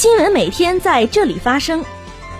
[0.00, 1.84] 新闻每天在这里发生，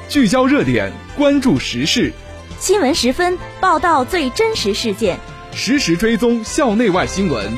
[0.08, 2.10] 聚焦热点，关注时事。
[2.58, 5.18] 新闻十分报道最真实事件，
[5.52, 7.52] 实时追踪校内外新闻。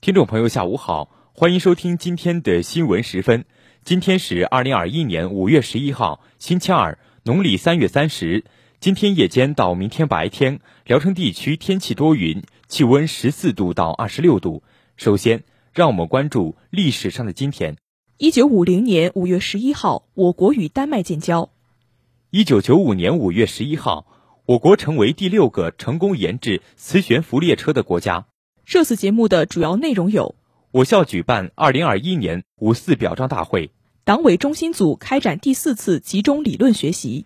[0.00, 3.44] 听众朋友，下午好，欢迎收听今天的新闻十分。
[3.84, 8.44] 今天是二零二一年五月十一号，星期二，农历三月三十。
[8.80, 14.62] 今天夜间到明天白天，聊城地区天气多云，气温十四度到二十六度。
[14.96, 17.76] 首先，让我们关注历史上的今天。
[18.18, 21.50] 一九五零年五月十一号，我国与丹麦建交。
[22.30, 24.06] 一九九五年五月十一号，
[24.44, 28.26] 我国成为第六个成功研制磁悬浮列车的国家。
[28.66, 30.34] 这次节目的主要内容有：
[30.72, 33.70] 我校举办二零二一年五四表彰大会；
[34.04, 37.24] 党委中心组开展第四次集中理论学习。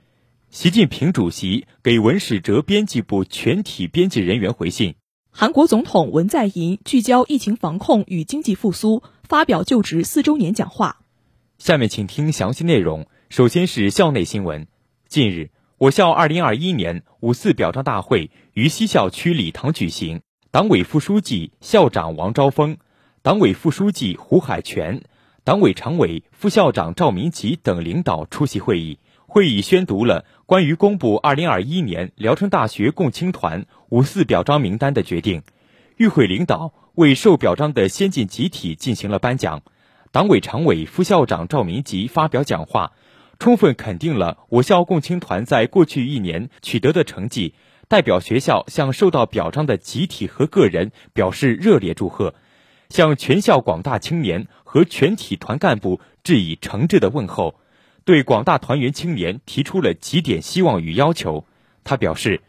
[0.50, 4.94] 习近平主席给文史哲编辑部全体编辑人员回信。
[5.34, 10.98] 韩国总统文在寅聚焦疫情防控与经济复苏，发表就职四周年讲话。
[11.58, 13.06] 下面请听详细内容。
[13.30, 14.66] 首先是校内新闻。
[15.08, 22.76] 近日，我校2021年五四表彰大会于西校区礼堂举行，党委副书记、校长王昭峰，
[23.22, 25.02] 党委副书记胡海泉，
[25.44, 28.98] 党委常委、副校长赵明吉等领导出席会议。
[29.34, 35.42] 会议宣读了关于公布2021年聊城大学共青团五四表彰名单的决定。
[35.96, 39.62] 与会领导为受表彰的先进集体进行了颁奖。
[40.10, 42.92] 党委常委、副校长赵明吉发表讲话，
[43.38, 47.54] 充分肯定了我校共青团在过去一年取得的成绩，
[47.88, 52.34] 代表学校向受到表彰的集体和个人表示热烈祝贺，
[52.90, 57.54] 向全校广大青年和全体团干部致以诚挚的问候。
[58.04, 61.46] 对广大团员青年提出了几点希望与要求。
[61.84, 62.42] 他表示，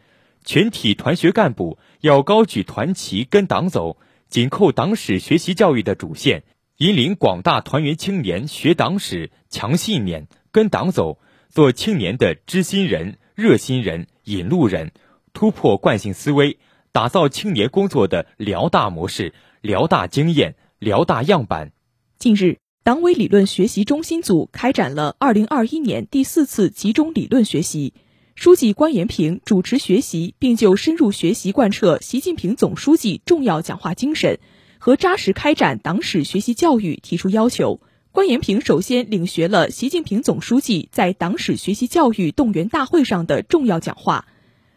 [0.44, 3.96] 全体团学干部要高举团旗跟党走，
[4.28, 6.44] 紧扣党史学习教育的主线，
[6.78, 14.92] 引领广大团员青年学党史、强信念、跟党走，做青年的知心人、热心人、引路人，
[15.32, 16.58] 突破惯性思维，
[16.92, 21.72] 打造青年工作的辽大模式、辽大经验、辽大样板。
[22.18, 22.63] 近日。
[22.84, 27.94] 党委理论学习中心组开展了二零二一年第四次集中理论学习，
[28.34, 34.38] 书记关延平主持学习，并就深入学习贯彻习近平总书记重要讲话精神
[34.78, 37.80] 和扎实开展党史学习教育提出要求。
[38.12, 44.26] 关延平首先领学了习近平总书记在党史学习教育动员大会上的重要讲话。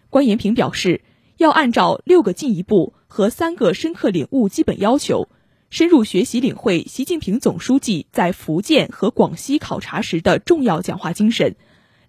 [0.10, 1.02] 关延平表示，
[1.36, 5.28] 要按照六个进一步和三个深刻领悟基本要求。
[5.70, 11.58] 深入学习领会习近平总书记在福建和广西考察时的重要讲话精神，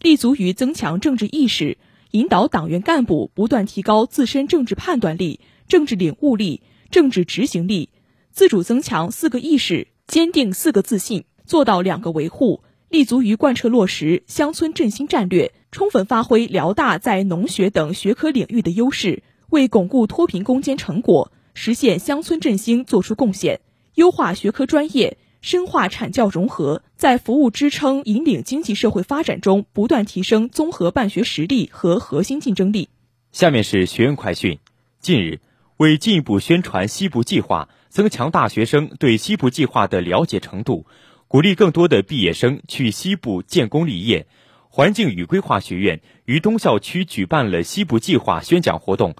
[0.00, 1.76] 立足于增强政治意识，
[2.12, 7.90] 引导党员干部不断提高自身政治判断力、政治领悟力、政治执行力，
[8.30, 12.62] 自主增强四个意识，坚定四个自信，做到两个维护。
[12.88, 21.32] 立足于贯彻落实乡村振兴战略，充分发挥辽大在农学等学科领域的优势，为巩固脱贫攻坚成果。
[21.60, 23.58] 实现乡村振兴作出贡献，
[23.96, 32.88] 优化学科专业，深化产教融合，在服务支撑、引领经济社会发展中不断提升综合办学实力和核心竞争力。
[33.32, 34.60] 下面是学院快讯。
[35.00, 35.40] 近日，
[35.78, 40.86] 为进一步宣传西部计划，增强大学生对西部计划的了解程度，
[41.26, 44.28] 鼓励更多的毕业生去西部建功立业，
[44.68, 49.16] 环境与规划学院于东校区举办了西部计划宣讲活动。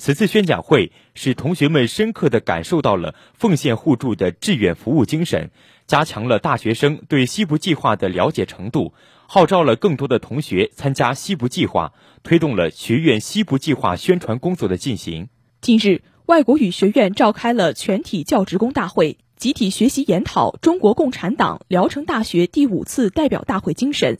[0.00, 5.50] 此次宣讲会使同学们深刻地感受到了奉献互助的志愿服务精神，
[5.86, 8.94] 加强了大学生对西部计划的了解程度，
[9.26, 15.28] 号召了更多的同学参加西部计划，推动了学院西部计划宣传工作的进行。
[15.60, 24.18] 近日，外国语学院召开了全体教职工大会，集体学习研讨中国共产党聊城大学第五次代表大会精神，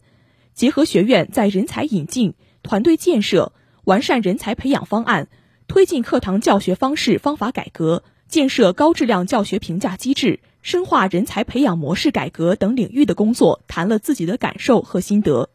[0.53, 3.55] 结合学院在人才引进、团队建设、
[3.85, 5.29] 完善人才培养方案。
[5.71, 15.49] 推进课堂教学方式方法改革，建设高质量教学评价机制，深化人才培养模式改革等领域的工作，谈了自己的感受和心得。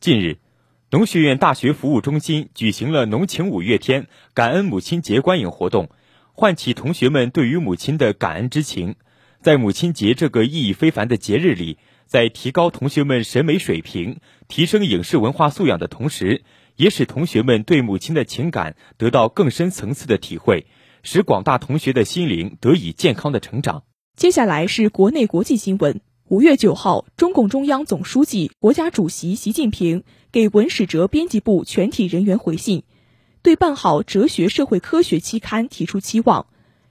[0.00, 0.38] 近日，
[0.90, 5.90] 农学院大学服务中心举行了“农情五月天”感恩母亲节观影活动，
[6.32, 8.96] 唤起同学们对于母亲的感恩之情。
[9.42, 14.18] 在母亲节这个意义非凡的节日里，在提高同学们审美水平、
[14.48, 16.42] 提升影视文化素养的同时，
[16.82, 20.66] 也使同学们对母亲的情感得到更深层次的体会，
[21.04, 23.84] 使广大同学的心灵得以健康的成长。
[24.16, 26.00] 接下来是国内国际新闻。
[26.26, 30.02] 五月九号，中共中央总书记、国家主席习近平
[30.32, 32.82] 给文史哲编辑部全体人员回信，
[33.42, 36.46] 对办好哲学社会科学期刊提出期望。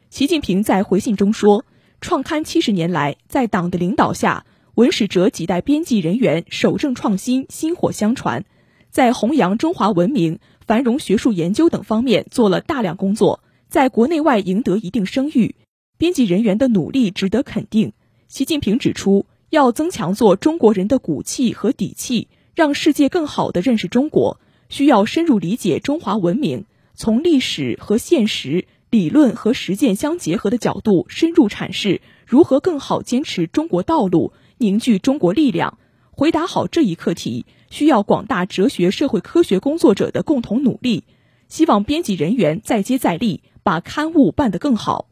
[0.09, 1.65] 习近平在回信中说
[1.99, 4.45] ：“创刊七十年来，在党的领导下，
[4.75, 8.45] 文史哲几代编辑人员守正创新，薪火相传，
[8.91, 15.55] 在弘扬中华文明、繁荣学术研究等方面做了大量工作，在国内外赢得一定声誉。
[15.97, 17.93] 编辑人员的努力值得肯定。”
[18.27, 28.65] 习近平指出，要增强做中国人的骨气和底气，让世界更好地认识中国，需要深入理解中华文明，从历史和现实。
[28.89, 35.77] 理论和实践相结合的角度，深入阐释如何更好坚持中国道路、凝聚中国力量。
[36.13, 41.05] 回答好这一课题，需要广大哲学、社会科学工作者的共同努力。
[41.47, 45.07] 希望编辑人员再接再厉，把刊物办得更好。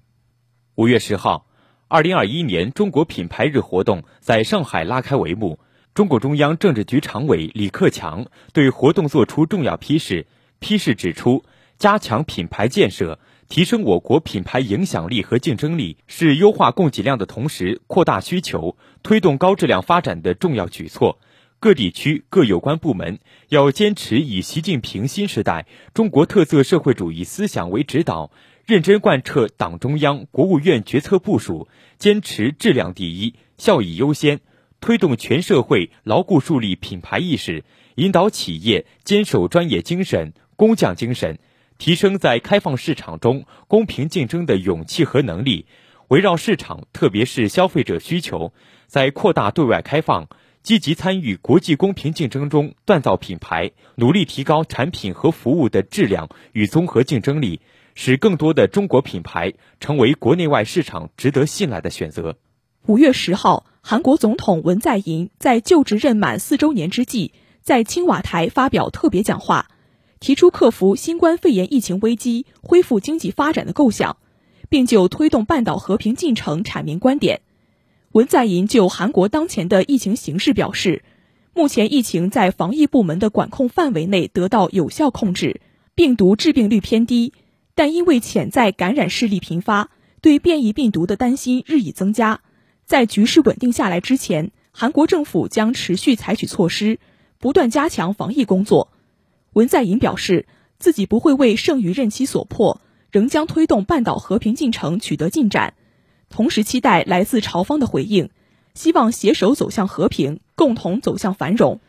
[0.75, 1.48] 五月十号，
[1.88, 5.60] 二零二一年中国品牌日活动在上海拉开帷幕。
[5.94, 10.28] 中共中央政治局常委李克强对活动作出重要批示，
[10.60, 11.44] 批示指出，
[11.78, 13.19] 加强品牌建设。
[13.50, 21.19] 提升我国品牌影响力和竞争力是优化供给量的同时扩大需求、推动高质量发展的重要举措。
[21.60, 23.18] 各地区各有关部门
[23.50, 25.66] 要坚持以习近平新时代
[25.96, 28.30] 中国特色社会主义思想为指导，
[28.68, 31.68] 认真贯彻党中央、国务院决策部署，
[31.98, 34.42] 坚持质量第一、效益优先，
[34.80, 41.40] 推动全社会牢固树立品牌意识，引导企业坚守专业精神、工匠精神。
[41.80, 45.66] 提升在开放市场中公平竞争的勇气和能力，
[46.10, 48.52] 围绕市场，特别是消费者需求，
[48.86, 50.28] 在扩大对外开放、
[50.62, 57.62] 积极参与国际公平竞争中锻造品牌，努力提高产品和服务的质量与综合竞争力，
[57.96, 62.38] 使更多的中国品牌成为国内外市场值得信赖的选择。
[62.88, 69.70] 五月十号，韩国总统文在寅在就职任满四周年之际，在青瓦台发表特别讲话。
[70.19, 74.18] 提出克服新冠肺炎疫情危机、恢复经济发展的构想，
[74.68, 77.42] 并就推动半岛和平进程阐明观点。
[78.12, 81.04] 文在寅就韩国当前的疫情形势表示，
[81.54, 85.62] 目前疫情在防疫部门的管控范围内得到有效控制，
[85.95, 87.33] 病毒致病率偏低，
[87.75, 89.89] 但因为潜在感染势力频发，
[90.21, 92.42] 对变异病毒的担心日益增加。
[92.86, 97.00] 在局势稳定下来之前，韩国政府将持续采取措施，
[97.38, 98.92] 不断加强防疫工作。
[99.60, 100.48] 文在寅表示，
[100.78, 102.80] 自己不会为剩余任期所迫，
[103.12, 105.74] 仍将推动半岛和平进程取得进展，
[106.30, 108.30] 同时期待来自朝方的回应，
[108.74, 111.82] 希望携手走向和平，共同走向繁荣。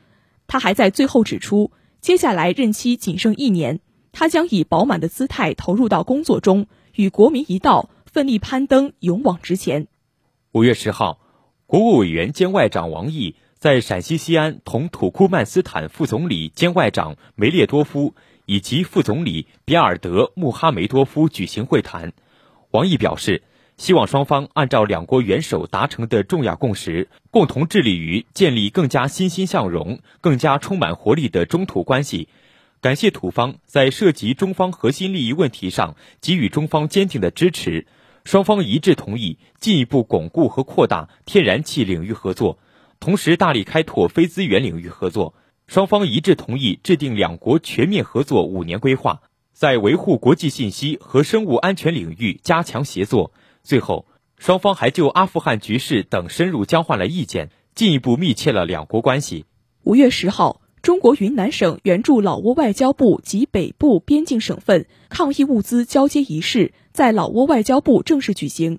[0.49, 1.71] 他还在最后指出，
[2.01, 3.79] 接下来任期仅剩一年，
[4.11, 6.67] 他将以饱满的姿态投入到工作中，
[6.97, 9.87] 与国民一道奋力攀登，勇往直前。
[10.51, 11.21] 五月十号，
[11.67, 13.37] 国务委员兼外长王毅。
[13.61, 18.15] 在陕西西安同土库曼斯坦副总理兼外长梅列多夫
[18.47, 22.15] 以及副总理比尔德穆哈梅多夫举行会谈。
[22.71, 23.43] 王毅表示，
[23.77, 32.29] 希望双方按照两国元首达成的重要共识，共同致力于建立更加欣欣向荣、更加充满活力的中土关系。
[32.81, 37.87] 感谢土方在涉及中方核心利益问题上给予中方坚定的支持。
[38.25, 42.57] 双方一致同意进一步巩固和扩大天然气领域合作。
[43.01, 45.35] 同时，大力开拓非资源领域合作。
[45.67, 49.23] 双方一致同意制定两国全面合作五年规划，
[49.55, 53.33] 在维护国际信息和生物安全领域加强协作。
[53.63, 59.47] 最后，双方还就阿富汗局势等深入交换了意见，进一步密切了两国关系。
[59.85, 68.79] 五月十号，中国云南省援助老挝外交部及北部边境省份抗疫物资交接仪式在老挝外交部正式举行。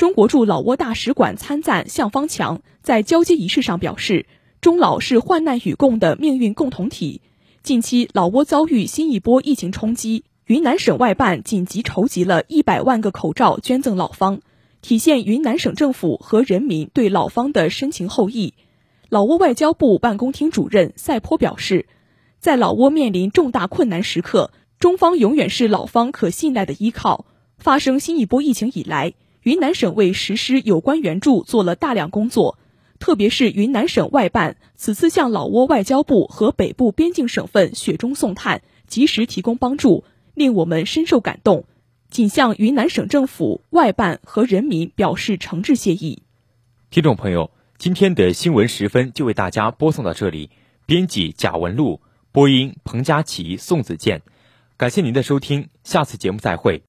[0.00, 4.24] 中国驻老挝大使馆参赞向方强在交接仪式上表示，
[4.62, 7.20] 中老是患难与共的命运共同体。
[7.62, 14.40] 近期老挝遭遇新一波疫情冲击，云南省外办紧急筹集了一百万个口罩捐赠老方，
[14.80, 18.54] 体现云南省政府和人民对老方的深情厚谊。
[19.10, 21.84] 老挝外交部办公厅主任赛坡表示，
[22.38, 27.26] 在老挝面临重大困难时刻，中方永远是老方可信赖的依靠。
[27.58, 32.58] 发生新一波疫情以来，云南省为实施有关援助做了大量工作，
[32.98, 40.04] 特别是云南省外办此次向老挝外交部和北部边境省份雪中送炭，及时提供帮助，
[40.34, 41.64] 令我们深受感动，
[42.10, 46.22] 仅向云南省政府、外办和人民表示诚挚谢意。
[46.90, 50.50] 听众朋友，今天的新闻时分就为大家播送到这里，
[50.84, 54.20] 编辑贾文璐，播音彭佳琪、宋子健，
[54.76, 56.78] 感谢您的收听，下次节目再会。